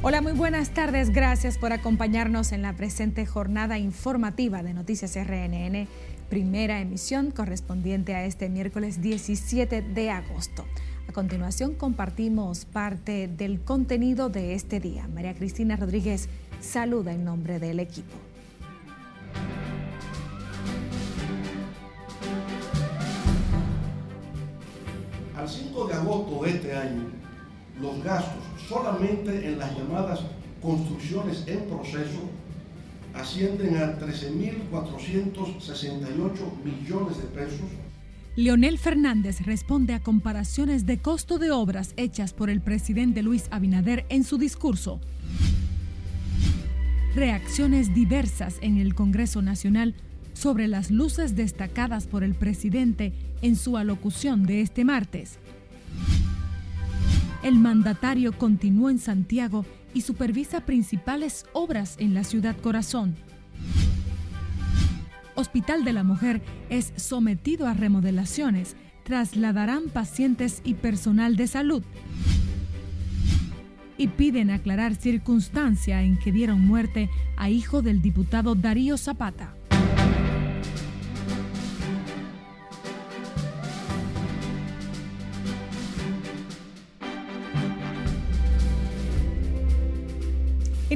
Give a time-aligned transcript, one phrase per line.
[0.00, 1.10] Hola, muy buenas tardes.
[1.10, 5.88] Gracias por acompañarnos en la presente jornada informativa de Noticias RNN,
[6.30, 10.64] primera emisión correspondiente a este miércoles 17 de agosto.
[11.08, 15.08] A continuación compartimos parte del contenido de este día.
[15.08, 16.28] María Cristina Rodríguez
[16.60, 18.14] saluda en nombre del equipo.
[25.36, 27.02] Al 5 de agosto de este año,
[27.80, 30.20] los gastos solamente en las llamadas
[30.60, 32.28] construcciones en proceso
[33.14, 36.28] ascienden a 13.468
[36.62, 37.66] millones de pesos.
[38.36, 44.06] Leonel Fernández responde a comparaciones de costo de obras hechas por el presidente Luis Abinader
[44.10, 45.00] en su discurso.
[47.16, 49.96] Reacciones diversas en el Congreso Nacional
[50.34, 55.40] sobre las luces destacadas por el presidente en su alocución de este martes.
[57.42, 63.14] El mandatario continuó en Santiago y supervisa principales obras en la ciudad corazón.
[65.36, 68.74] Hospital de la Mujer es sometido a remodelaciones.
[69.04, 71.84] Trasladarán pacientes y personal de salud.
[73.96, 79.57] Y piden aclarar circunstancia en que dieron muerte a hijo del diputado Darío Zapata.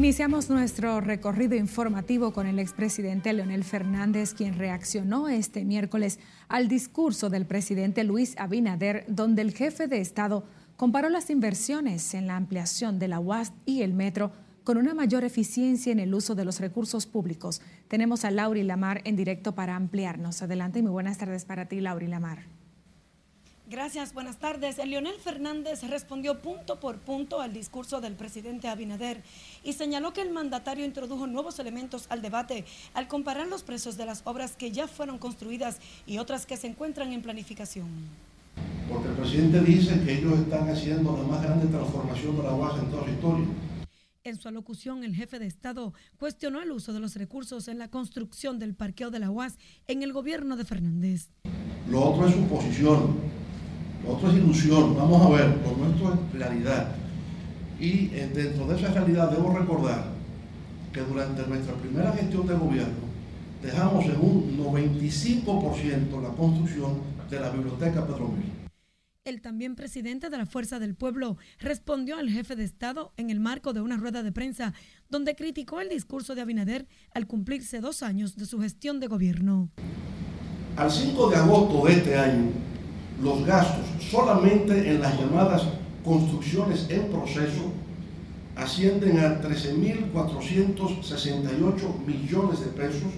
[0.02, 7.30] Iniciamos nuestro recorrido informativo con el expresidente Leonel Fernández, quien reaccionó este miércoles al discurso
[7.30, 10.44] del presidente Luis Abinader, donde el jefe de Estado
[10.76, 14.32] comparó las inversiones en la ampliación de la UAS y el metro
[14.64, 17.62] con una mayor eficiencia en el uso de los recursos públicos.
[17.86, 20.42] Tenemos a Lauri Lamar en directo para ampliarnos.
[20.42, 22.61] Adelante y muy buenas tardes para ti, Lauri Lamar.
[23.72, 24.76] Gracias, buenas tardes.
[24.86, 29.22] Leonel Fernández respondió punto por punto al discurso del presidente Abinader
[29.64, 34.04] y señaló que el mandatario introdujo nuevos elementos al debate al comparar los precios de
[34.04, 37.88] las obras que ya fueron construidas y otras que se encuentran en planificación.
[38.90, 42.78] Porque el presidente dice que ellos están haciendo la más grande transformación de la UAS
[42.78, 43.46] en toda su historia.
[44.24, 47.88] En su alocución, el jefe de Estado cuestionó el uso de los recursos en la
[47.88, 49.56] construcción del parqueo de la UAS
[49.88, 51.30] en el gobierno de Fernández.
[51.88, 53.31] Lo otro es su posición
[54.04, 56.94] lo otro es ilusión, vamos a ver, lo nuestro es realidad.
[57.78, 60.04] Y eh, dentro de esa realidad debo recordar
[60.92, 63.12] que durante nuestra primera gestión de gobierno
[63.62, 68.34] dejamos en un 95% la construcción de la biblioteca Pedro
[69.24, 73.40] El también presidente de la Fuerza del Pueblo respondió al jefe de Estado en el
[73.40, 74.74] marco de una rueda de prensa
[75.08, 79.70] donde criticó el discurso de Abinader al cumplirse dos años de su gestión de gobierno.
[80.76, 82.50] Al 5 de agosto de este año,
[83.22, 85.62] los gastos solamente en las llamadas
[86.04, 87.72] construcciones en proceso
[88.56, 93.08] ascienden a 13.468 millones de pesos,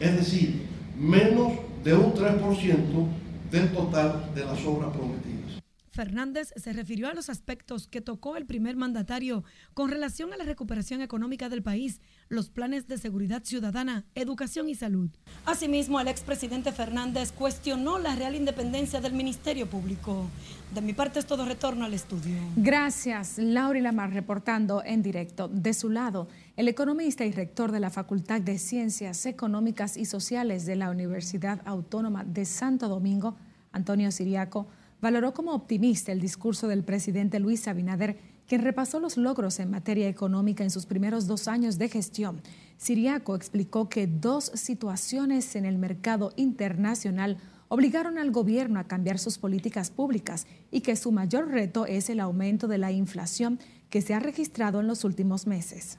[0.00, 0.66] es decir,
[0.98, 1.52] menos
[1.84, 3.06] de un 3%
[3.50, 5.62] del total de las obras prometidas.
[5.98, 9.42] Fernández se refirió a los aspectos que tocó el primer mandatario
[9.74, 14.76] con relación a la recuperación económica del país, los planes de seguridad ciudadana, educación y
[14.76, 15.10] salud.
[15.44, 20.28] Asimismo, el expresidente Fernández cuestionó la real independencia del Ministerio Público.
[20.72, 22.36] De mi parte es todo retorno al estudio.
[22.54, 25.48] Gracias, Laura Lamar, reportando en directo.
[25.48, 30.64] De su lado, el economista y rector de la Facultad de Ciencias Económicas y Sociales
[30.64, 33.34] de la Universidad Autónoma de Santo Domingo,
[33.72, 34.68] Antonio Siriaco,
[35.00, 40.08] valoró como optimista el discurso del presidente Luis Abinader, quien repasó los logros en materia
[40.08, 42.40] económica en sus primeros dos años de gestión.
[42.78, 47.36] Siriaco explicó que dos situaciones en el mercado internacional
[47.68, 52.20] obligaron al gobierno a cambiar sus políticas públicas y que su mayor reto es el
[52.20, 53.58] aumento de la inflación
[53.90, 55.98] que se ha registrado en los últimos meses.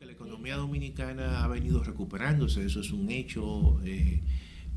[0.00, 4.22] La economía dominicana ha venido recuperándose, eso es un hecho eh,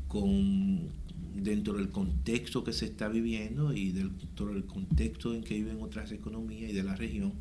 [0.06, 0.90] con
[1.34, 6.12] dentro del contexto que se está viviendo y dentro del contexto en que viven otras
[6.12, 7.32] economías y de la región,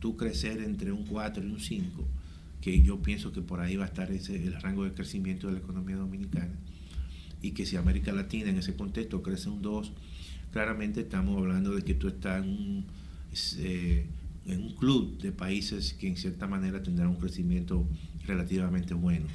[0.00, 2.06] tú crecer entre un 4 y un 5,
[2.60, 5.54] que yo pienso que por ahí va a estar ese, el rango de crecimiento de
[5.54, 6.54] la economía dominicana,
[7.42, 9.92] y que si América Latina en ese contexto crece un 2,
[10.52, 12.86] claramente estamos hablando de que tú estás en un,
[14.46, 17.86] en un club de países que en cierta manera tendrán un crecimiento
[18.26, 19.26] relativamente bueno.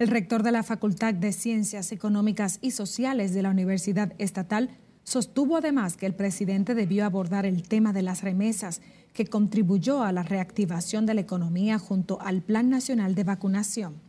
[0.00, 4.70] El rector de la Facultad de Ciencias Económicas y Sociales de la Universidad Estatal
[5.04, 8.80] sostuvo además que el presidente debió abordar el tema de las remesas,
[9.12, 14.00] que contribuyó a la reactivación de la economía junto al Plan Nacional de Vacunación.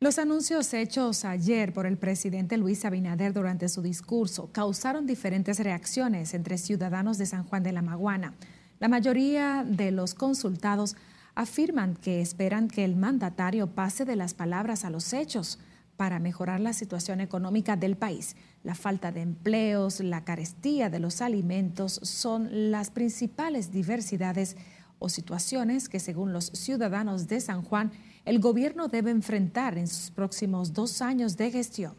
[0.00, 6.32] Los anuncios hechos ayer por el presidente Luis Abinader durante su discurso causaron diferentes reacciones
[6.32, 8.32] entre ciudadanos de San Juan de la Maguana.
[8.78, 10.96] La mayoría de los consultados
[11.34, 15.58] afirman que esperan que el mandatario pase de las palabras a los hechos
[15.96, 18.34] para mejorar la situación económica del país.
[18.62, 24.56] La falta de empleos, la carestía de los alimentos son las principales diversidades
[24.98, 27.92] o situaciones que, según los ciudadanos de San Juan,
[28.24, 31.94] el gobierno debe enfrentar en sus próximos dos años de gestión.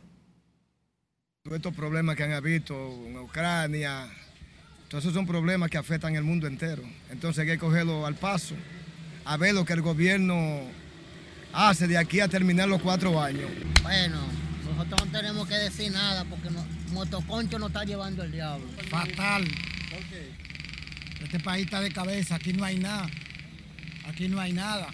[1.43, 2.75] Todos estos problemas que han habido
[3.05, 4.07] en Ucrania,
[4.87, 6.83] todos esos son problemas que afectan el mundo entero.
[7.09, 8.55] Entonces hay que cogerlo al paso,
[9.31, 10.59] a ver lo que el gobierno
[11.53, 13.49] hace de aquí a terminar los cuatro años.
[13.81, 14.17] Bueno,
[14.65, 16.49] nosotros no tenemos que decir nada porque
[16.91, 18.67] Motoconcho nos está llevando el diablo.
[18.89, 19.47] Fatal.
[21.23, 23.09] Este país está de cabeza, aquí no hay nada.
[24.05, 24.89] Aquí no hay nada.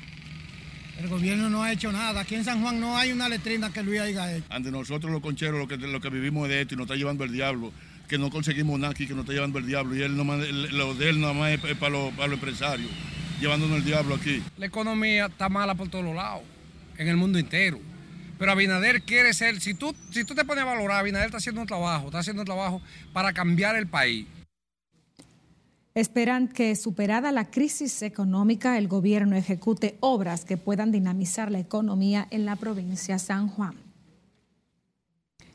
[1.00, 2.22] El gobierno no ha hecho nada.
[2.22, 4.46] Aquí en San Juan no hay una letrina que Luis haya hecho.
[4.52, 7.24] Ante nosotros los concheros, lo que, lo que vivimos de esto y nos está llevando
[7.24, 7.74] el diablo,
[8.08, 9.96] que no conseguimos nada aquí, que nos está llevando el diablo.
[9.96, 12.92] Y él lo de él nada más es para los, para los empresarios
[13.40, 14.44] llevándonos el diablo aquí.
[14.58, 16.44] La economía está mala por todos lados,
[16.98, 17.80] en el mundo entero.
[18.38, 21.62] Pero Abinader quiere ser, si tú, si tú te pones a valorar, Abinader está haciendo
[21.62, 22.82] un trabajo, está haciendo un trabajo
[23.14, 24.28] para cambiar el país.
[25.96, 32.28] Esperan que superada la crisis económica, el gobierno ejecute obras que puedan dinamizar la economía
[32.30, 33.74] en la provincia San Juan.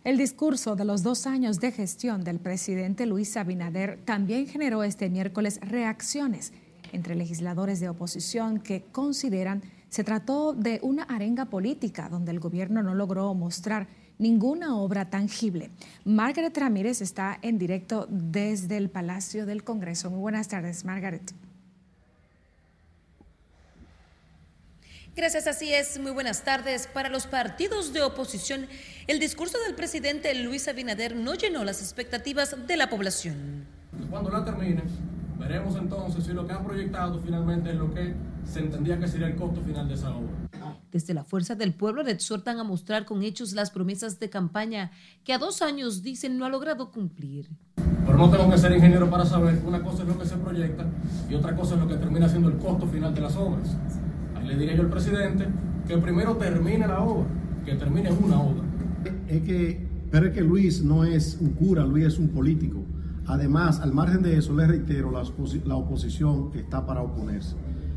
[0.03, 5.09] El discurso de los dos años de gestión del presidente Luis Abinader también generó este
[5.09, 6.53] miércoles reacciones
[6.93, 12.83] entre legisladores de oposición que consideran se trató de una arenga política donde el gobierno
[12.83, 15.71] no logró mostrar ninguna obra tangible.
[16.05, 20.11] Margaret Ramírez está en directo desde el Palacio del Congreso.
[20.11, 21.35] Muy buenas tardes, Margaret.
[25.15, 25.99] Gracias, así es.
[25.99, 26.87] Muy buenas tardes.
[26.87, 28.67] Para los partidos de oposición,
[29.07, 33.67] el discurso del presidente Luis Abinader no llenó las expectativas de la población.
[34.09, 34.83] Cuando la termine,
[35.39, 38.15] Veremos entonces si lo que han proyectado finalmente es lo que
[38.45, 40.31] se entendía que sería el costo final de esa obra.
[40.91, 44.91] Desde la Fuerza del Pueblo le exhortan a mostrar con hechos las promesas de campaña
[45.25, 47.49] que a dos años dicen no ha logrado cumplir.
[47.77, 50.37] Pero no tengo que ser ingeniero para saber que una cosa es lo que se
[50.37, 50.87] proyecta
[51.31, 53.77] y otra cosa es lo que termina siendo el costo final de las obras.
[54.35, 55.47] Ahí le diría yo al presidente
[55.87, 57.27] que primero termine la obra,
[57.65, 58.65] que termine una obra.
[59.29, 62.85] Es que, pero es que Luis no es un cura, Luis es un político.
[63.33, 65.23] Además, al margen de eso, les reitero, la,
[65.65, 67.57] la oposición está para oponerse.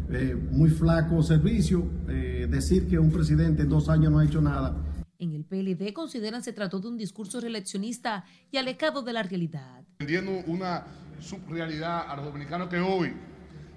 [0.10, 4.40] Eh, muy flaco servicio, eh, decir que un presidente en dos años no ha hecho
[4.40, 4.74] nada.
[5.20, 9.84] En el PLD consideran se trató de un discurso reeleccionista y alejado de la realidad.
[10.00, 10.86] Vendiendo una
[11.20, 13.12] subrealidad a los dominicanos que hoy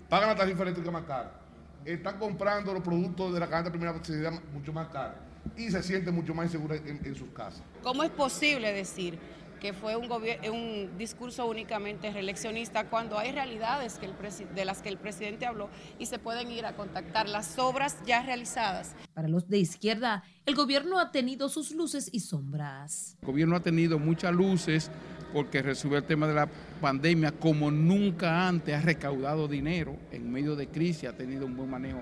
[0.09, 1.41] pagan la tarifa eléctrica más cara,
[1.85, 5.17] están comprando los productos de la cadena de primera necesidad mucho más cara
[5.57, 7.65] y se sienten mucho más inseguros en, en sus casas.
[7.83, 9.19] ¿Cómo es posible decir
[9.59, 14.15] que fue un, un discurso únicamente reeleccionista, cuando hay realidades que el
[14.55, 15.69] de las que el presidente habló
[15.99, 18.95] y se pueden ir a contactar las obras ya realizadas.
[19.15, 23.17] Para los de izquierda, el gobierno ha tenido sus luces y sombras.
[23.23, 24.91] El gobierno ha tenido muchas luces
[25.33, 26.49] porque resuelve el tema de la
[26.81, 31.71] pandemia como nunca antes, ha recaudado dinero en medio de crisis, ha tenido un buen
[31.71, 32.01] manejo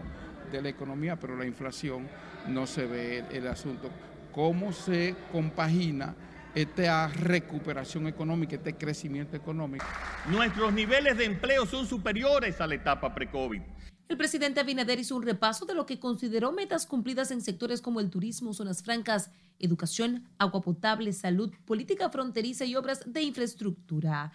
[0.50, 2.08] de la economía, pero la inflación
[2.48, 3.90] no se ve el asunto.
[4.32, 6.14] ¿Cómo se compagina?
[6.56, 9.84] Esta recuperación económica, este crecimiento económico.
[10.30, 13.60] Nuestros niveles de empleo son superiores a la etapa pre-COVID.
[14.08, 18.00] El presidente Abinader hizo un repaso de lo que consideró metas cumplidas en sectores como
[18.00, 24.32] el turismo, zonas francas, educación, agua potable, salud, política fronteriza y obras de infraestructura.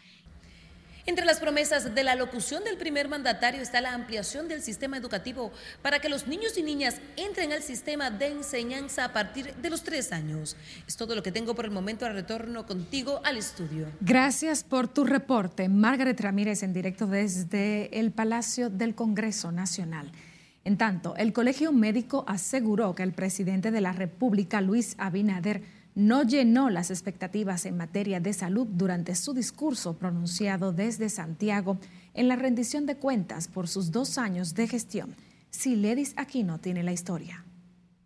[1.06, 5.52] Entre las promesas de la locución del primer mandatario está la ampliación del sistema educativo
[5.82, 9.84] para que los niños y niñas entren al sistema de enseñanza a partir de los
[9.84, 10.56] tres años.
[10.88, 12.06] Es todo lo que tengo por el momento.
[12.06, 13.88] Al retorno contigo al estudio.
[14.00, 20.12] Gracias por tu reporte, Margaret Ramírez, en directo desde el Palacio del Congreso Nacional.
[20.64, 25.64] En tanto, el Colegio Médico aseguró que el presidente de la República, Luis Abinader,
[25.96, 31.80] no llenó las expectativas en materia de salud durante su discurso pronunciado desde Santiago
[32.14, 35.16] en la rendición de cuentas por sus dos años de gestión.
[35.50, 37.44] Siledis Aquino tiene la historia.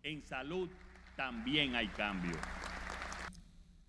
[0.02, 0.68] En salud
[1.16, 2.36] también hay cambio.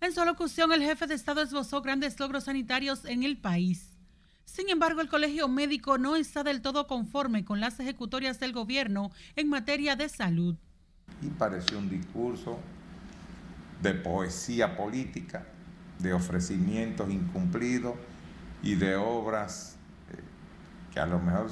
[0.00, 3.96] En su locución, el jefe de Estado esbozó grandes logros sanitarios en el país.
[4.44, 9.10] Sin embargo, el Colegio Médico no está del todo conforme con las ejecutorias del gobierno
[9.34, 10.56] en materia de salud.
[11.20, 12.60] Y pareció un discurso
[13.82, 15.46] de poesía política,
[15.98, 17.94] de ofrecimientos incumplidos
[18.62, 19.76] y de obras
[20.10, 20.20] eh,
[20.92, 21.50] que a lo mejor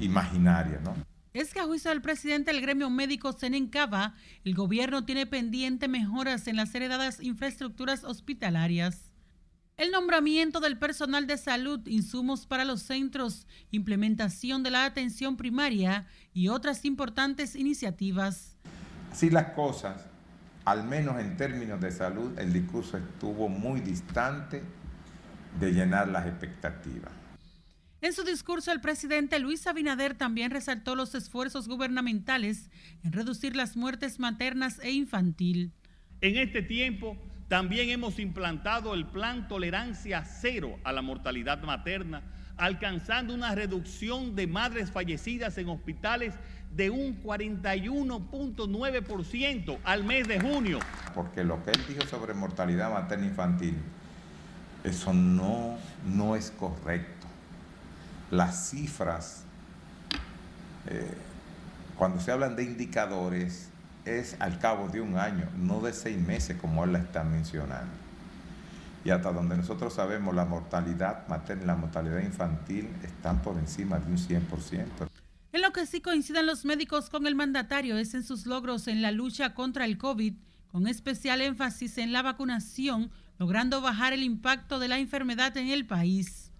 [0.00, 0.94] imaginarias, ¿no?
[1.32, 5.88] Es que a juicio del presidente del gremio médico Senen Cava, el gobierno tiene pendiente
[5.88, 9.12] mejoras en las heredadas infraestructuras hospitalarias.
[9.78, 16.06] El nombramiento del personal de salud, insumos para los centros, implementación de la atención primaria
[16.34, 18.58] y otras importantes iniciativas.
[19.10, 20.11] Así las cosas,
[20.64, 24.62] al menos en términos de salud, el discurso estuvo muy distante
[25.58, 27.12] de llenar las expectativas.
[28.00, 32.68] En su discurso, el presidente Luis Abinader también resaltó los esfuerzos gubernamentales
[33.04, 35.72] en reducir las muertes maternas e infantil.
[36.20, 37.16] En este tiempo,
[37.48, 42.22] también hemos implantado el plan Tolerancia Cero a la mortalidad materna,
[42.56, 46.34] alcanzando una reducción de madres fallecidas en hospitales
[46.74, 50.78] de un 41.9% al mes de junio.
[51.14, 53.76] Porque lo que él dijo sobre mortalidad materna infantil,
[54.84, 55.76] eso no,
[56.06, 57.26] no es correcto.
[58.30, 59.44] Las cifras,
[60.86, 61.14] eh,
[61.96, 63.68] cuando se hablan de indicadores,
[64.04, 68.02] es al cabo de un año, no de seis meses como él la está mencionando.
[69.04, 73.98] Y hasta donde nosotros sabemos, la mortalidad materna y la mortalidad infantil están por encima
[73.98, 75.11] de un 100%.
[75.52, 79.02] En lo que sí coinciden los médicos con el mandatario es en sus logros en
[79.02, 80.34] la lucha contra el COVID,
[80.68, 85.86] con especial énfasis en la vacunación, logrando bajar el impacto de la enfermedad en el
[85.86, 86.52] país.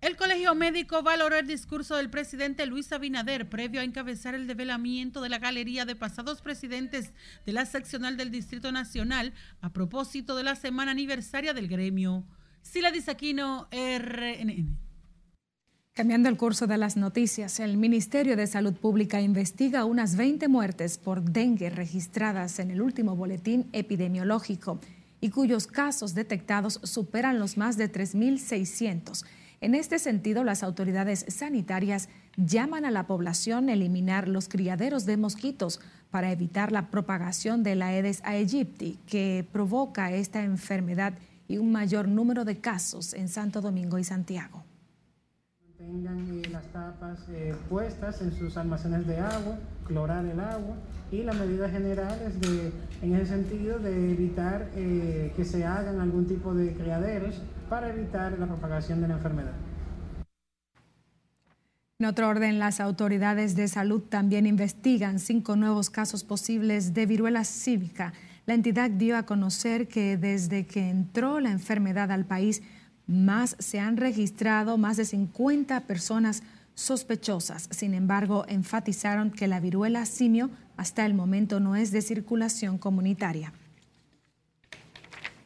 [0.00, 5.20] El Colegio Médico valoró el discurso del presidente Luis Abinader previo a encabezar el develamiento
[5.20, 7.12] de la galería de pasados presidentes
[7.44, 12.24] de la seccional del Distrito Nacional a propósito de la semana aniversaria del gremio.
[12.62, 14.89] Sila Disaquino, RNN.
[15.92, 20.98] Cambiando el curso de las noticias, el Ministerio de Salud Pública investiga unas 20 muertes
[20.98, 24.78] por dengue registradas en el último boletín epidemiológico
[25.20, 29.24] y cuyos casos detectados superan los más de 3.600.
[29.60, 35.16] En este sentido, las autoridades sanitarias llaman a la población a eliminar los criaderos de
[35.16, 35.80] mosquitos
[36.10, 41.14] para evitar la propagación de la Aedes aegypti, que provoca esta enfermedad
[41.48, 44.69] y un mayor número de casos en Santo Domingo y Santiago.
[45.80, 50.76] Tengan eh, las tapas eh, puestas en sus almacenes de agua, clorar el agua
[51.10, 52.70] y las medidas generales de,
[53.00, 58.38] en ese sentido de evitar eh, que se hagan algún tipo de criaderos para evitar
[58.38, 59.54] la propagación de la enfermedad.
[61.98, 67.44] En otro orden, las autoridades de salud también investigan cinco nuevos casos posibles de viruela
[67.44, 68.12] cívica.
[68.44, 72.62] La entidad dio a conocer que desde que entró la enfermedad al país,
[73.10, 77.68] más se han registrado más de 50 personas sospechosas.
[77.70, 83.52] Sin embargo, enfatizaron que la viruela simio hasta el momento no es de circulación comunitaria.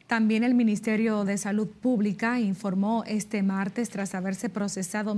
[0.07, 5.15] También el Ministerio de Salud Pública informó este martes, tras haberse procesado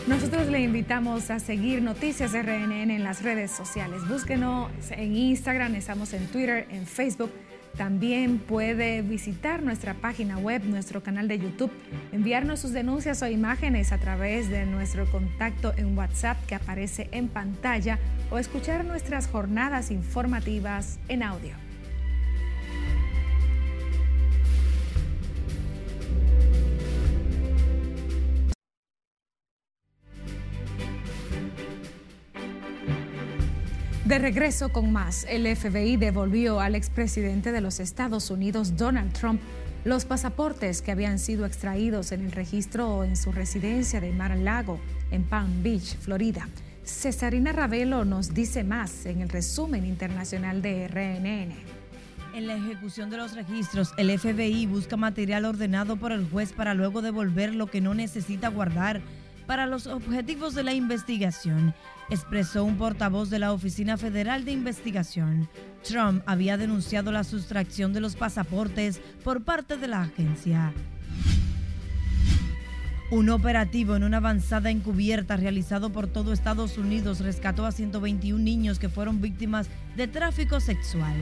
[0.06, 4.06] Nosotros le invitamos a seguir Noticias RNN en las redes sociales.
[4.06, 7.30] Búsquenos en Instagram, estamos en Twitter, en Facebook.
[7.76, 11.72] También puede visitar nuestra página web, nuestro canal de YouTube,
[12.12, 17.28] enviarnos sus denuncias o imágenes a través de nuestro contacto en WhatsApp que aparece en
[17.28, 17.98] pantalla
[18.30, 21.63] o escuchar nuestras jornadas informativas en audio.
[34.14, 39.40] De regreso con más, el FBI devolvió al expresidente de los Estados Unidos, Donald Trump,
[39.84, 44.78] los pasaportes que habían sido extraídos en el registro en su residencia de Mar-a-Lago,
[45.10, 46.48] en Palm Beach, Florida.
[46.84, 51.56] Cesarina Ravelo nos dice más en el resumen internacional de RNN.
[52.36, 56.74] En la ejecución de los registros, el FBI busca material ordenado por el juez para
[56.74, 59.00] luego devolver lo que no necesita guardar
[59.46, 61.74] para los objetivos de la investigación,
[62.10, 65.48] expresó un portavoz de la Oficina Federal de Investigación.
[65.82, 70.72] Trump había denunciado la sustracción de los pasaportes por parte de la agencia.
[73.10, 78.78] Un operativo en una avanzada encubierta realizado por todo Estados Unidos rescató a 121 niños
[78.78, 81.14] que fueron víctimas de tráfico sexual.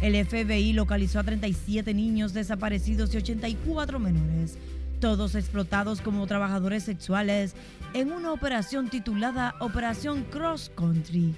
[0.00, 4.58] El FBI localizó a 37 niños desaparecidos y 84 menores,
[5.00, 7.54] todos explotados como trabajadores sexuales
[7.94, 11.34] en una operación titulada Operación Cross Country.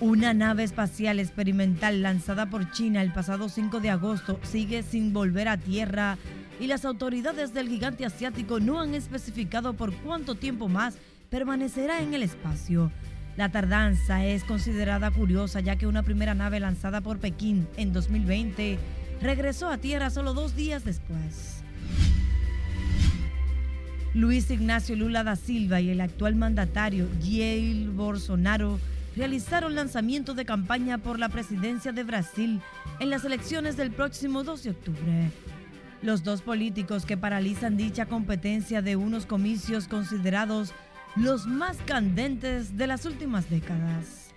[0.00, 5.48] Una nave espacial experimental lanzada por China el pasado 5 de agosto sigue sin volver
[5.48, 6.16] a tierra
[6.58, 10.96] y las autoridades del gigante asiático no han especificado por cuánto tiempo más
[11.28, 12.90] permanecerá en el espacio.
[13.36, 18.78] La tardanza es considerada curiosa ya que una primera nave lanzada por Pekín en 2020
[19.22, 21.62] regresó a tierra solo dos días después.
[24.14, 28.78] Luis Ignacio Lula da Silva y el actual mandatario Jair Bolsonaro
[29.16, 32.60] realizaron lanzamiento de campaña por la presidencia de Brasil
[32.98, 35.30] en las elecciones del próximo 2 de octubre.
[36.02, 40.72] Los dos políticos que paralizan dicha competencia de unos comicios considerados
[41.14, 44.32] los más candentes de las últimas décadas.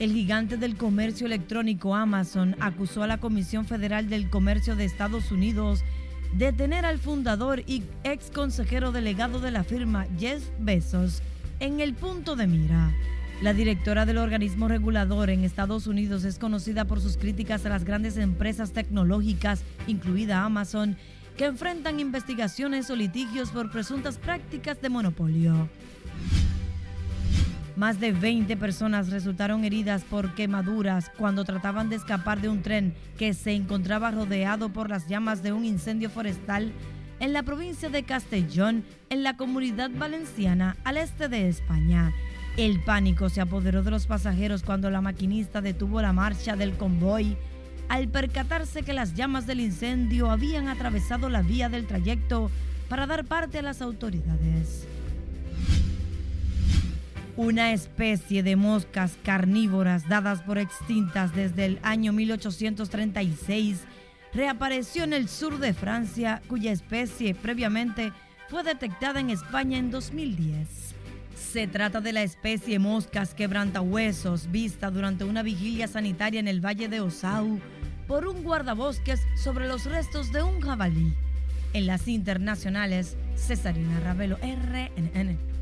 [0.00, 5.30] El gigante del comercio electrónico Amazon acusó a la Comisión Federal del Comercio de Estados
[5.30, 5.84] Unidos
[6.36, 11.22] de tener al fundador y ex consejero delegado de la firma Jeff Bezos
[11.60, 12.92] en el punto de mira.
[13.40, 17.84] La directora del organismo regulador en Estados Unidos es conocida por sus críticas a las
[17.84, 20.96] grandes empresas tecnológicas, incluida Amazon,
[21.36, 25.68] que enfrentan investigaciones o litigios por presuntas prácticas de monopolio.
[27.76, 32.94] Más de 20 personas resultaron heridas por quemaduras cuando trataban de escapar de un tren
[33.18, 36.72] que se encontraba rodeado por las llamas de un incendio forestal
[37.18, 42.12] en la provincia de Castellón, en la comunidad valenciana al este de España.
[42.56, 47.36] El pánico se apoderó de los pasajeros cuando la maquinista detuvo la marcha del convoy
[47.88, 52.50] al percatarse que las llamas del incendio habían atravesado la vía del trayecto
[52.88, 54.86] para dar parte a las autoridades.
[57.36, 63.80] Una especie de moscas carnívoras dadas por extintas desde el año 1836
[64.32, 68.12] reapareció en el sur de Francia, cuya especie previamente
[68.48, 70.94] fue detectada en España en 2010.
[71.34, 76.88] Se trata de la especie moscas quebrantahuesos vista durante una vigilia sanitaria en el Valle
[76.88, 77.58] de Osau
[78.06, 81.12] por un guardabosques sobre los restos de un jabalí.
[81.72, 85.53] En las internacionales, Cesarina Ravelo, RNN.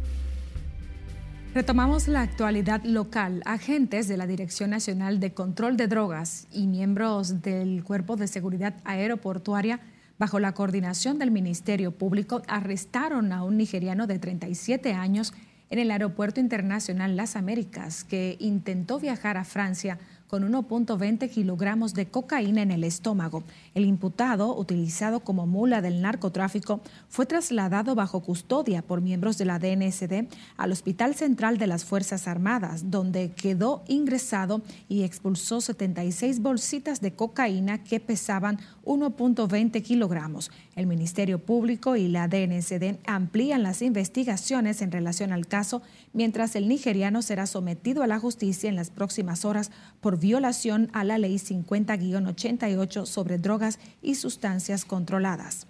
[1.55, 3.43] Retomamos la actualidad local.
[3.45, 8.77] Agentes de la Dirección Nacional de Control de Drogas y miembros del Cuerpo de Seguridad
[8.85, 9.81] Aeroportuaria,
[10.19, 15.35] bajo la coordinación del Ministerio Público, arrestaron a un nigeriano de 37 años
[15.69, 22.07] en el Aeropuerto Internacional Las Américas, que intentó viajar a Francia con 1.20 kilogramos de
[22.07, 23.45] cocaína en el estómago.
[23.75, 29.59] El imputado, utilizado como mula del narcotráfico, fue trasladado bajo custodia por miembros de la
[29.59, 37.01] DNSD al Hospital Central de las Fuerzas Armadas, donde quedó ingresado y expulsó 76 bolsitas
[37.01, 40.51] de cocaína que pesaban 1.20 kilogramos.
[40.77, 45.81] El Ministerio Público y la DNSD amplían las investigaciones en relación al caso,
[46.13, 51.05] mientras el nigeriano será sometido a la justicia en las próximas horas por violación a
[51.05, 53.62] la Ley 50-88 sobre drogas
[54.01, 55.67] y sustancias controladas.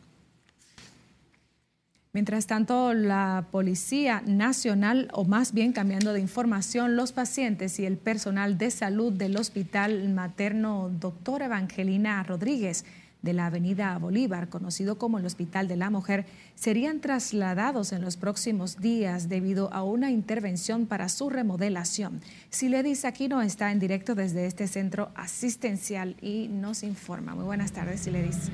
[2.14, 7.96] Mientras tanto, la Policía Nacional, o más bien cambiando de información, los pacientes y el
[7.96, 12.84] personal de salud del Hospital Materno Doctor Evangelina Rodríguez
[13.22, 18.16] de la Avenida Bolívar, conocido como el Hospital de la Mujer, serían trasladados en los
[18.16, 22.20] próximos días debido a una intervención para su remodelación.
[22.50, 27.34] Siledis Aquino está en directo desde este centro asistencial y nos informa.
[27.34, 28.50] Muy buenas tardes, Siledis.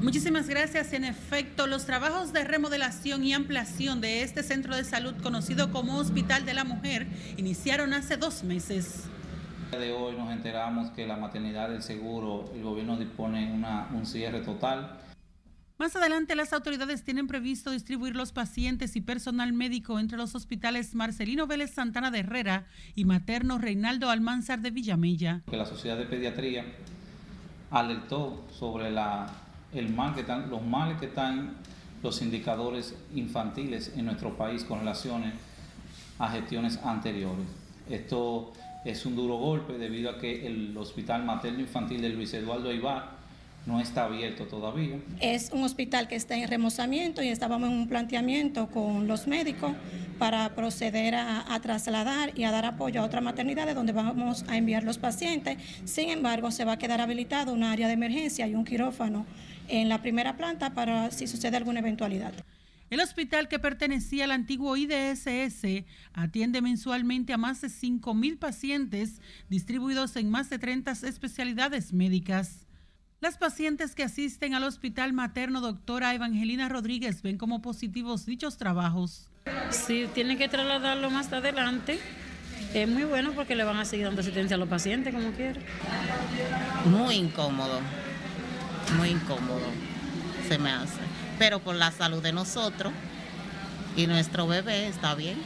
[0.00, 0.94] Muchísimas gracias.
[0.94, 5.98] En efecto, los trabajos de remodelación y ampliación de este centro de salud conocido como
[5.98, 9.04] Hospital de la Mujer iniciaron hace dos meses
[9.78, 14.40] de hoy nos enteramos que la maternidad del seguro, el gobierno dispone una, un cierre
[14.40, 14.98] total.
[15.78, 20.94] Más adelante las autoridades tienen previsto distribuir los pacientes y personal médico entre los hospitales
[20.94, 25.40] Marcelino Vélez Santana de Herrera y Materno Reinaldo Almanzar de Villamella.
[25.48, 26.64] Que la Sociedad de Pediatría
[27.70, 29.26] alertó sobre la,
[29.72, 31.54] el mal que están, los males que están
[32.02, 35.34] los indicadores infantiles en nuestro país con relaciones
[36.18, 37.46] a gestiones anteriores.
[37.88, 38.52] Esto
[38.84, 43.20] es un duro golpe debido a que el Hospital Materno Infantil de Luis Eduardo Ibar
[43.66, 44.98] no está abierto todavía.
[45.20, 49.72] Es un hospital que está en remozamiento y estábamos en un planteamiento con los médicos
[50.18, 54.82] para proceder a, trasladar y a dar apoyo a otras maternidades donde vamos a enviar
[54.82, 55.58] los pacientes.
[55.84, 59.26] Sin embargo, se va a quedar habilitado un área de emergencia y un quirófano
[59.68, 62.32] en la primera planta para si sucede alguna eventualidad.
[62.90, 69.20] El hospital que pertenecía al antiguo IDSS atiende mensualmente a más de 5 mil pacientes
[69.48, 72.66] distribuidos en más de 30 especialidades médicas.
[73.20, 79.30] Las pacientes que asisten al hospital materno doctora Evangelina Rodríguez ven como positivos dichos trabajos.
[79.70, 82.00] Sí, tienen que trasladarlo más adelante.
[82.74, 85.62] Es muy bueno porque le van a seguir dando asistencia a los pacientes como quieran.
[86.86, 87.80] Muy incómodo,
[88.96, 89.66] muy incómodo
[90.48, 91.09] se me hace.
[91.40, 92.92] Pero por la salud de nosotros
[93.96, 95.38] y nuestro bebé está bien.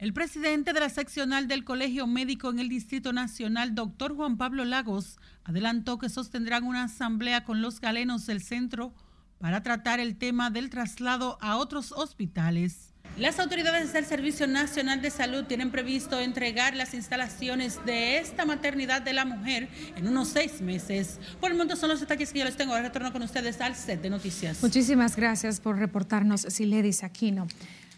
[0.00, 4.64] El presidente de la seccional del Colegio Médico en el Distrito Nacional, doctor Juan Pablo
[4.64, 8.94] Lagos, adelantó que sostendrán una asamblea con los galenos del centro
[9.38, 12.91] para tratar el tema del traslado a otros hospitales.
[13.18, 19.02] Las autoridades del Servicio Nacional de Salud tienen previsto entregar las instalaciones de esta maternidad
[19.02, 21.20] de la mujer en unos seis meses.
[21.38, 22.72] Por el momento son los detalles que yo les tengo.
[22.72, 24.62] Ahora retorno con ustedes al set de noticias.
[24.62, 27.48] Muchísimas gracias por reportarnos, Siledis Aquino.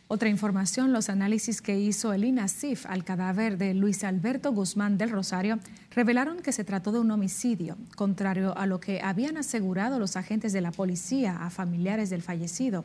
[0.09, 5.11] Otra información, los análisis que hizo el INASIF al cadáver de Luis Alberto Guzmán del
[5.11, 5.61] Rosario
[5.93, 10.53] revelaron que se trató de un homicidio, contrario a lo que habían asegurado los agentes
[10.53, 12.85] de la policía a familiares del fallecido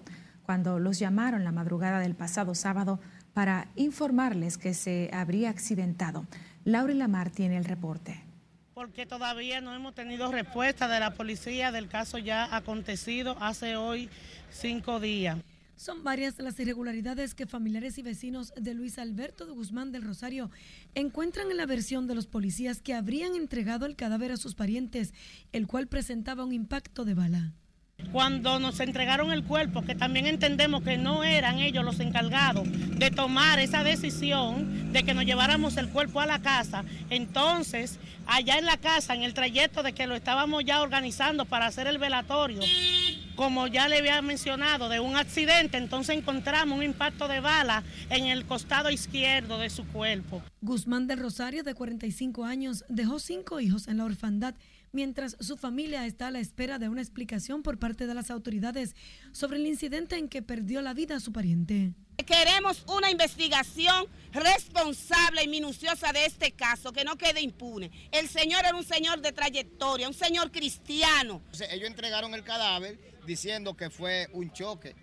[0.50, 3.00] cuando los llamaron la madrugada del pasado sábado
[3.36, 6.26] para informarles que se habría accidentado.
[6.64, 8.24] Laura Lamar tiene el reporte.
[8.74, 14.10] Porque todavía no hemos tenido respuesta de la policía del caso ya acontecido hace hoy
[14.50, 15.38] cinco días.
[15.76, 20.50] Son varias las irregularidades que familiares y vecinos de Luis Alberto de Guzmán del Rosario
[20.96, 25.14] encuentran en la versión de los policías que habrían entregado el cadáver a sus parientes,
[25.52, 27.54] el cual presentaba un impacto de bala.
[28.12, 33.12] Cuando nos entregaron el cuerpo, que también entendemos que no eran ellos los encargados de
[33.12, 38.66] tomar esa decisión de que nos lleváramos el cuerpo a la casa, entonces allá en
[38.66, 42.62] la casa, en el trayecto de que lo estábamos ya organizando para hacer el velatorio,
[43.36, 48.26] como ya le había mencionado, de un accidente, entonces encontramos un impacto de bala en
[48.26, 50.42] el costado izquierdo de su cuerpo.
[50.62, 54.56] Guzmán del Rosario, de 45 años, dejó cinco hijos en la orfandad
[54.92, 58.96] mientras su familia está a la espera de una explicación por parte de las autoridades
[59.32, 61.94] sobre el incidente en que perdió la vida a su pariente.
[62.26, 67.92] Queremos una investigación responsable y minuciosa de este caso, que no quede impune.
[68.12, 71.42] El señor era un señor de trayectoria, un señor cristiano.
[71.72, 74.96] Ellos entregaron el cadáver diciendo que fue un choque,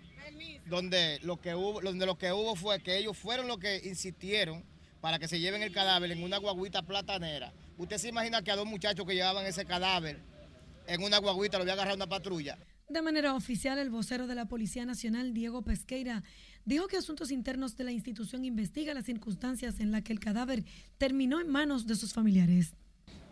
[0.67, 4.63] donde lo que hubo, donde lo que hubo fue que ellos fueron los que insistieron
[5.01, 8.55] para que se lleven el cadáver en una guaguita platanera ¿Usted se imagina que a
[8.55, 10.19] dos muchachos que llevaban ese cadáver
[10.87, 12.57] en una guaguita lo había agarrado una patrulla?
[12.89, 16.23] De manera oficial, el vocero de la Policía Nacional, Diego Pesqueira,
[16.65, 20.63] dijo que Asuntos Internos de la institución investiga las circunstancias en las que el cadáver
[20.97, 22.73] terminó en manos de sus familiares.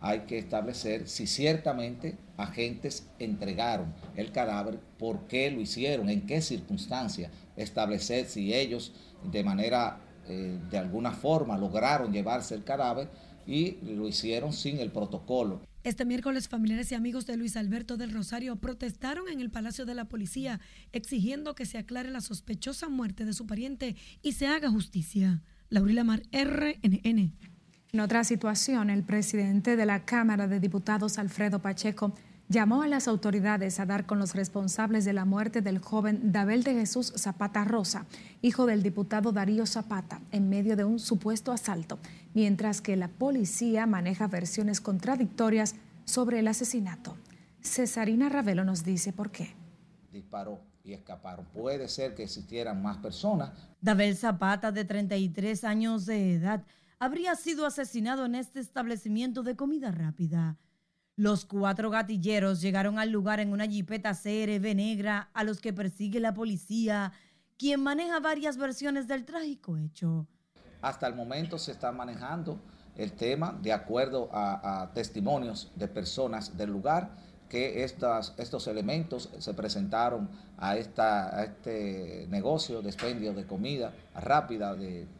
[0.00, 6.40] Hay que establecer si ciertamente agentes entregaron el cadáver, por qué lo hicieron, en qué
[6.40, 8.92] circunstancias, establecer si ellos
[9.24, 13.08] de manera, eh, de alguna forma, lograron llevarse el cadáver
[13.46, 15.60] y lo hicieron sin el protocolo.
[15.84, 19.94] Este miércoles, familiares y amigos de Luis Alberto del Rosario protestaron en el Palacio de
[19.94, 20.60] la Policía
[20.92, 25.42] exigiendo que se aclare la sospechosa muerte de su pariente y se haga justicia.
[25.68, 27.32] Laurila Mar, RNN.
[27.92, 32.14] En otra situación, el presidente de la Cámara de Diputados, Alfredo Pacheco,
[32.48, 36.62] llamó a las autoridades a dar con los responsables de la muerte del joven Dabel
[36.62, 38.06] de Jesús Zapata Rosa,
[38.42, 41.98] hijo del diputado Darío Zapata, en medio de un supuesto asalto,
[42.34, 47.16] mientras que la policía maneja versiones contradictorias sobre el asesinato.
[47.62, 49.54] Cesarina Ravelo nos dice por qué.
[50.12, 51.46] Disparó y escaparon.
[51.46, 53.50] Puede ser que existieran más personas.
[53.80, 56.62] Dabel Zapata, de 33 años de edad,
[57.00, 60.56] habría sido asesinado en este establecimiento de comida rápida.
[61.18, 66.20] Los cuatro gatilleros llegaron al lugar en una jipeta CRB negra a los que persigue
[66.20, 67.10] la policía,
[67.56, 70.26] quien maneja varias versiones del trágico hecho.
[70.82, 72.60] Hasta el momento se está manejando
[72.96, 77.08] el tema de acuerdo a, testimonios de personas del lugar
[77.48, 84.76] que estos elementos se presentaron a, este negocio de expendio de comida rápida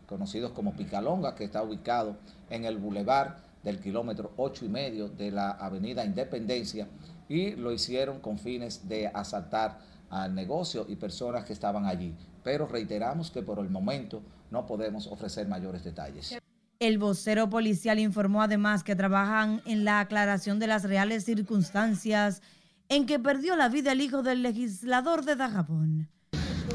[0.06, 2.18] conocidos como Picalonga, que está ubicado
[2.50, 6.86] en el bulevar del kilómetro ocho y medio de la avenida Independencia
[7.28, 12.14] y lo hicieron con fines de asaltar al negocio y personas que estaban allí.
[12.44, 16.38] Pero reiteramos que por el momento no podemos ofrecer mayores detalles.
[16.78, 22.42] El vocero policial informó además que trabajan en la aclaración de las reales circunstancias
[22.88, 26.08] en que perdió la vida el hijo del legislador de Dajabón.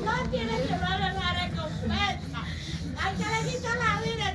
[0.03, 2.43] No tiene que darle la recompensa.
[3.01, 4.31] Hay que le quitar la vida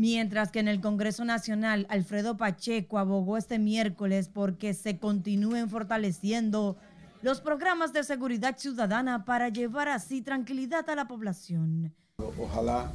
[0.00, 6.78] Mientras que en el Congreso Nacional, Alfredo Pacheco abogó este miércoles porque se continúen fortaleciendo
[7.20, 11.92] los programas de seguridad ciudadana para llevar así tranquilidad a la población.
[12.38, 12.90] Ojalá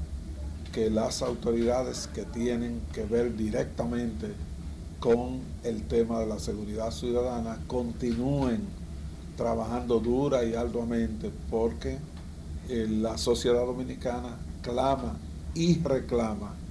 [0.73, 4.33] que las autoridades que tienen que ver directamente
[4.99, 8.63] con el tema de la seguridad ciudadana continúen
[9.37, 11.99] trabajando dura y arduamente porque
[12.67, 15.15] eh, la sociedad dominicana clama
[15.53, 16.64] y reclama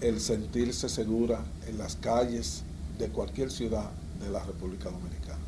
[0.00, 2.62] el sentirse segura en las calles
[2.98, 5.38] de cualquier ciudad de la República Dominicana.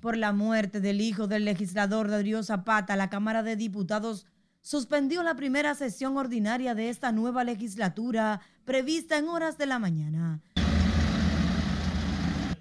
[0.00, 4.26] Por la muerte del hijo del legislador Darío Zapata, la Cámara de Diputados
[4.60, 10.40] suspendió la primera sesión ordinaria de esta nueva legislatura prevista en horas de la mañana.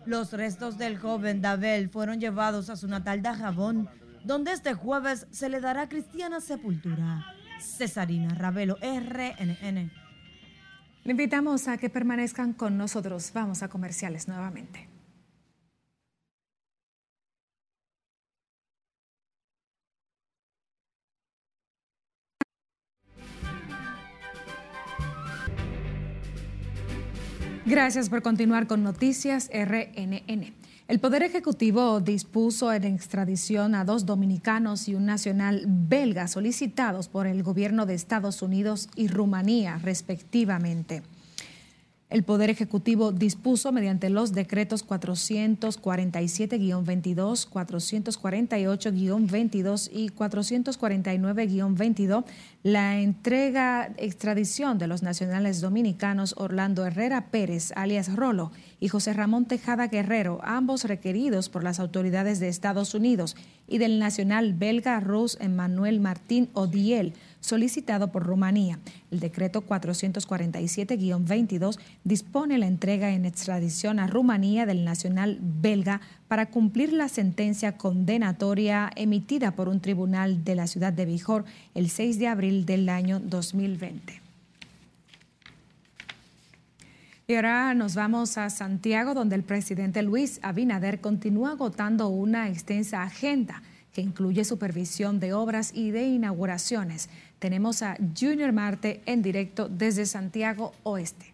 [0.06, 3.90] Los restos del joven Dabel fueron llevados a su natal Dajabón,
[4.26, 7.26] donde este jueves se le dará cristiana sepultura.
[7.60, 10.03] Cesarina Ravelo, RNN.
[11.04, 13.32] Le invitamos a que permanezcan con nosotros.
[13.34, 14.88] Vamos a comerciales nuevamente.
[27.66, 30.54] Gracias por continuar con Noticias RNN.
[30.90, 37.26] El Poder Ejecutivo dispuso en extradición a dos dominicanos y un nacional belga solicitados por
[37.26, 41.02] el gobierno de Estados Unidos y Rumanía, respectivamente.
[42.14, 52.24] El Poder Ejecutivo dispuso mediante los decretos 447-22, 448-22 y 449-22
[52.64, 59.48] la entrega, extradición de los nacionales dominicanos Orlando Herrera Pérez, alias Rolo, y José Ramón
[59.48, 63.36] Tejada Guerrero, ambos requeridos por las autoridades de Estados Unidos,
[63.68, 68.80] y del nacional belga Rus Emmanuel Martín Odiel, solicitado por Rumanía.
[69.12, 76.94] El decreto 447-22 dispone la entrega en extradición a Rumanía del nacional belga para cumplir
[76.94, 82.28] la sentencia condenatoria emitida por un tribunal de la ciudad de Bijor el 6 de
[82.28, 84.22] abril del año 2020.
[87.28, 93.04] Y ahora nos vamos a Santiago, donde el presidente Luis Abinader continúa agotando una extensa
[93.04, 93.62] agenda
[93.94, 97.10] que incluye supervisión de obras y de inauguraciones.
[97.40, 101.34] Tenemos a Junior Marte en directo desde Santiago Oeste.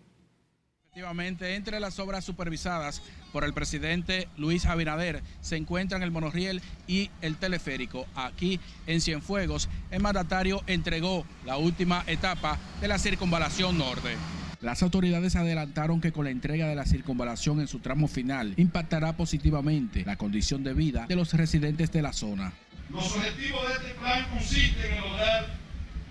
[0.91, 7.09] Efectivamente, entre las obras supervisadas por el presidente Luis Abinader se encuentran el monorriel y
[7.21, 8.05] el teleférico.
[8.15, 14.17] Aquí en Cienfuegos, el mandatario entregó la última etapa de la circunvalación norte.
[14.61, 19.15] Las autoridades adelantaron que con la entrega de la circunvalación en su tramo final impactará
[19.15, 22.51] positivamente la condición de vida de los residentes de la zona.
[22.89, 25.47] Los objetivos de este plan consisten en lograr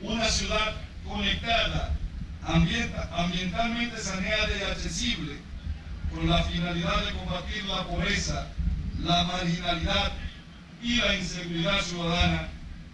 [0.00, 1.94] una ciudad conectada,
[2.42, 5.34] ambientalmente saneada y accesible,
[6.14, 8.48] con la finalidad de combatir la pobreza,
[9.02, 10.12] la marginalidad
[10.82, 12.48] y la inseguridad ciudadana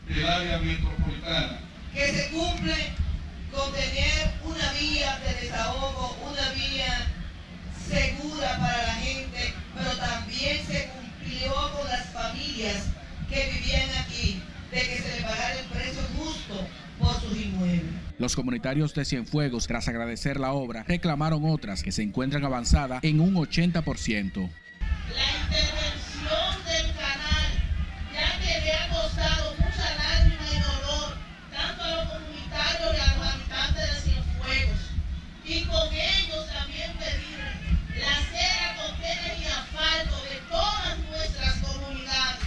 [0.09, 1.61] del área metropolitana.
[1.93, 2.75] Que se cumple
[18.25, 23.21] Los comunitarios de Cienfuegos, tras agradecer la obra, reclamaron otras que se encuentran avanzadas en
[23.21, 23.85] un 80%.
[23.85, 27.53] La intervención del canal,
[28.15, 31.19] ya que le ha costado mucha lágrima y dolor,
[31.53, 34.81] tanto a los comunitarios y a los habitantes de Cienfuegos,
[35.45, 37.45] y con ellos también pedir
[38.01, 42.41] la cera, contener y asfalto de todas nuestras comunidades.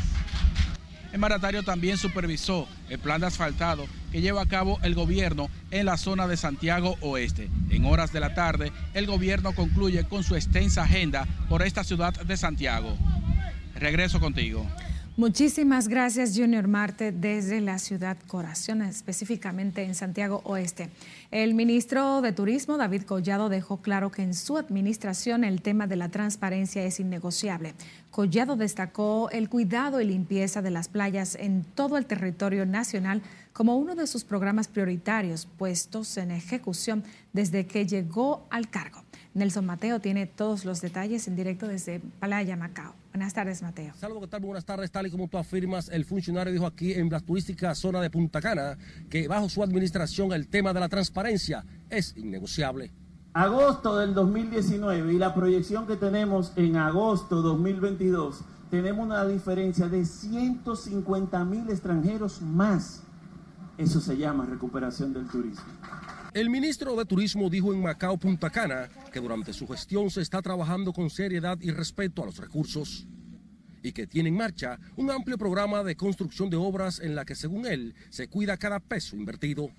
[1.14, 5.86] El mandatario también supervisó el plan de asfaltado que lleva a cabo el gobierno en
[5.86, 7.50] la zona de Santiago Oeste.
[7.70, 12.14] En horas de la tarde, el gobierno concluye con su extensa agenda por esta ciudad
[12.14, 12.98] de Santiago.
[13.76, 14.66] Regreso contigo.
[15.18, 20.92] Muchísimas gracias, Junior Marte, desde la ciudad Corazón, específicamente en Santiago Oeste.
[21.32, 25.96] El ministro de Turismo, David Collado, dejó claro que en su administración el tema de
[25.96, 27.74] la transparencia es innegociable.
[28.12, 33.76] Collado destacó el cuidado y limpieza de las playas en todo el territorio nacional como
[33.76, 37.04] uno de sus programas prioritarios puestos en ejecución
[37.34, 39.02] desde que llegó al cargo.
[39.34, 42.94] Nelson Mateo tiene todos los detalles en directo desde Playa Macao.
[43.18, 43.96] Buenas tardes, Mateo.
[43.96, 44.42] Saludos, ¿qué tal?
[44.42, 44.92] Buenas tardes.
[44.92, 48.40] Tal y como tú afirmas, el funcionario dijo aquí en la turística zona de Punta
[48.40, 48.78] Cana
[49.10, 52.94] que bajo su administración el tema de la transparencia es innegociable.
[53.34, 60.06] Agosto del 2019 y la proyección que tenemos en agosto 2022, tenemos una diferencia de
[60.06, 63.02] 150 mil extranjeros más.
[63.80, 65.66] Eso se llama recuperación del turismo.
[66.38, 70.40] El ministro de Turismo dijo en Macao, Punta Cana, que durante su gestión se está
[70.40, 73.08] trabajando con seriedad y respeto a los recursos.
[73.82, 77.34] y que tiene en marcha un amplio programa de construcción de obras en la que,
[77.34, 79.72] según él, se cuida cada peso invertido.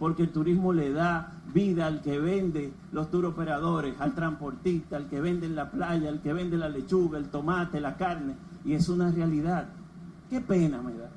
[0.00, 5.20] Porque el turismo le da vida al que vende los turoperadores, al transportista, al que
[5.20, 8.88] vende en la playa, al que vende la lechuga, el tomate, la carne, y es
[8.88, 9.68] una realidad.
[10.28, 11.10] Qué pena me da,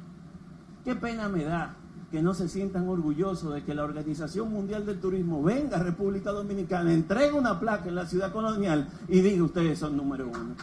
[0.84, 1.76] qué pena me da
[2.12, 6.32] que no se sientan orgullosos de que la Organización Mundial del Turismo venga a República
[6.32, 10.56] Dominicana, entregue una placa en la ciudad colonial y diga ustedes son número uno.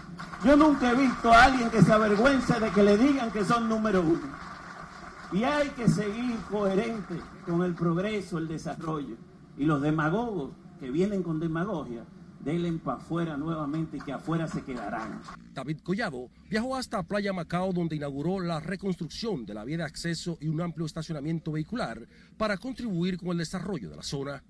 [0.45, 3.69] Yo nunca he visto a alguien que se avergüence de que le digan que son
[3.69, 4.55] número uno.
[5.33, 9.17] Y hay que seguir coherente con el progreso, el desarrollo.
[9.59, 12.05] Y los demagogos que vienen con demagogia,
[12.45, 15.21] denle para afuera nuevamente y que afuera se quedarán.
[15.53, 20.37] David Collado viajó hasta Playa Macao donde inauguró la reconstrucción de la vía de acceso
[20.41, 24.45] y un amplio estacionamiento vehicular para contribuir con el desarrollo de la zona.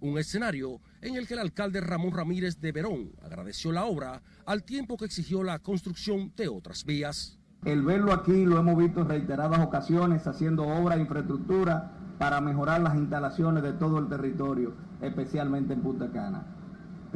[0.00, 4.62] Un escenario en el que el alcalde Ramón Ramírez de Verón agradeció la obra al
[4.62, 7.38] tiempo que exigió la construcción de otras vías.
[7.64, 12.80] El verlo aquí lo hemos visto en reiteradas ocasiones haciendo obra de infraestructura para mejorar
[12.80, 16.55] las instalaciones de todo el territorio, especialmente en Punta Cana.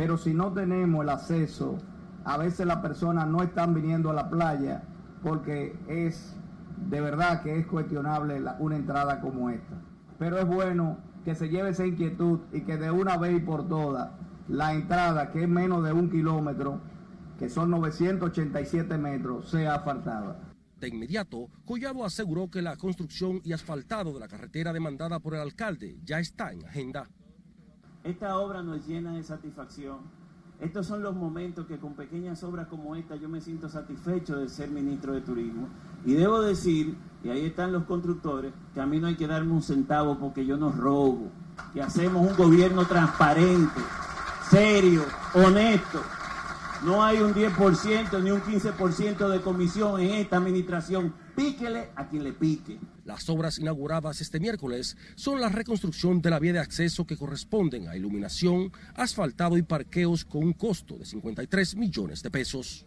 [0.00, 1.76] Pero si no tenemos el acceso,
[2.24, 4.82] a veces las personas no están viniendo a la playa
[5.22, 6.34] porque es
[6.88, 9.74] de verdad que es cuestionable una entrada como esta.
[10.18, 13.68] Pero es bueno que se lleve esa inquietud y que de una vez y por
[13.68, 14.12] todas
[14.48, 16.80] la entrada, que es menos de un kilómetro,
[17.38, 20.40] que son 987 metros, sea asfaltada.
[20.80, 25.40] De inmediato, Collado aseguró que la construcción y asfaltado de la carretera demandada por el
[25.40, 27.06] alcalde ya está en agenda.
[28.02, 29.98] Esta obra nos llena de satisfacción.
[30.58, 34.48] Estos son los momentos que con pequeñas obras como esta yo me siento satisfecho de
[34.48, 35.68] ser ministro de Turismo.
[36.04, 39.52] Y debo decir, y ahí están los constructores, que a mí no hay que darme
[39.52, 41.30] un centavo porque yo no robo.
[41.74, 43.80] Que hacemos un gobierno transparente,
[44.50, 45.02] serio,
[45.34, 46.00] honesto.
[46.84, 51.12] No hay un 10% ni un 15% de comisión en esta administración.
[51.36, 52.78] Píquele a quien le pique.
[53.04, 57.88] Las obras inauguradas este miércoles son la reconstrucción de la vía de acceso que corresponden
[57.88, 62.86] a iluminación, asfaltado y parqueos con un costo de 53 millones de pesos.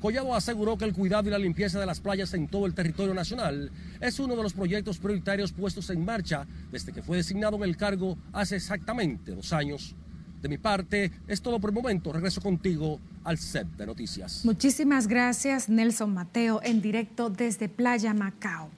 [0.00, 3.14] Collado aseguró que el cuidado y la limpieza de las playas en todo el territorio
[3.14, 7.62] nacional es uno de los proyectos prioritarios puestos en marcha desde que fue designado en
[7.62, 9.96] el cargo hace exactamente dos años.
[10.42, 12.12] De mi parte, es todo por el momento.
[12.12, 14.44] Regreso contigo al set de noticias.
[14.44, 18.70] Muchísimas gracias, Nelson Mateo, en directo desde Playa Macao.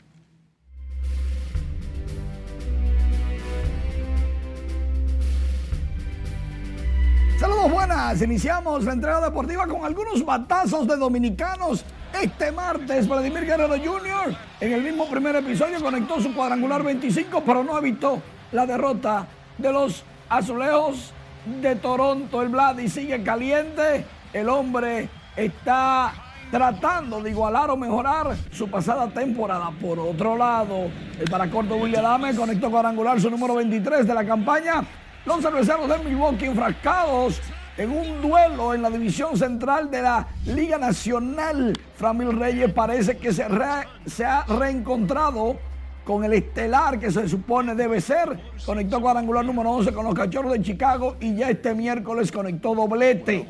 [8.23, 11.85] Iniciamos la entrega deportiva con algunos batazos de dominicanos.
[12.23, 14.37] Este martes, Vladimir Guerrero Jr.
[14.61, 19.27] en el mismo primer episodio conectó su cuadrangular 25, pero no evitó la derrota
[19.59, 21.13] de los azulejos
[21.61, 22.41] de Toronto.
[22.41, 24.07] El Vladi sigue caliente.
[24.33, 26.13] El hombre está
[26.53, 29.71] tratando de igualar o mejorar su pasada temporada.
[29.73, 34.85] Por otro lado, el paracorto William Adame conectó cuadrangular su número 23 de la campaña.
[35.27, 37.43] Los cerveceros de Milwaukee enfrascados
[37.79, 41.73] en un duelo en la división central de la Liga Nacional.
[41.97, 45.57] Framil Reyes parece que se, ha reencontrado
[46.05, 48.39] con el estelar que se supone debe ser.
[48.67, 53.49] Conectó cuadrangular número 11 con los cachorros de Chicago y ya este miércoles conectó doblete.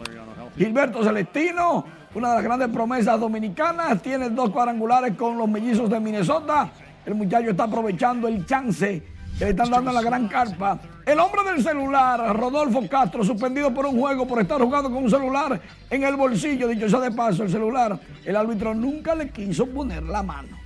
[0.59, 6.01] Gilberto Celestino, una de las grandes promesas dominicanas, tiene dos cuadrangulares con los mellizos de
[6.01, 6.71] Minnesota.
[7.07, 9.03] El muchacho está aprovechando el chance
[9.38, 10.79] que le están dando a la gran carpa.
[11.09, 15.09] El hombre del celular, Rodolfo Castro, suspendido por un juego por estar jugando con un
[15.09, 16.68] celular en el bolsillo.
[16.68, 20.59] Dicho sea de paso, el celular, el árbitro nunca le quiso poner la mano.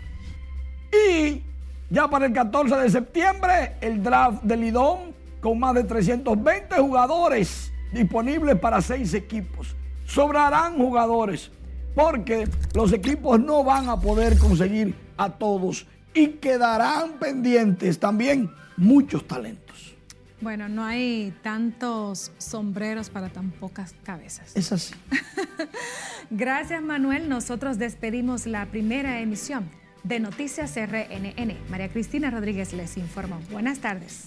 [0.91, 1.45] Y
[1.89, 7.73] ya para el 14 de septiembre, el draft del Lidón con más de 320 jugadores
[7.93, 9.77] disponibles para seis equipos.
[10.07, 11.53] Sobrarán jugadores
[11.95, 19.25] porque los equipos no van a poder conseguir a todos y quedarán pendientes también muchos
[19.29, 19.92] talentos.
[20.43, 24.57] Bueno, no hay tantos sombreros para tan pocas cabezas.
[24.57, 24.93] Es así.
[26.31, 27.29] Gracias, Manuel.
[27.29, 29.71] Nosotros despedimos la primera emisión
[30.03, 31.57] de Noticias RNN.
[31.71, 33.39] María Cristina Rodríguez les informó.
[33.53, 34.25] Buenas tardes.